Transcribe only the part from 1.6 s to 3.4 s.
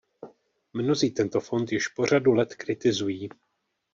již po řadu let kritizují.